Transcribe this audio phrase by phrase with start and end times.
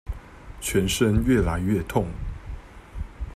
[0.59, 2.07] 全身越來越痛